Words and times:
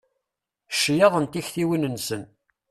Ccyaḍ 0.73 1.13
n 1.19 1.25
tektiwin-nsen. 1.27 2.23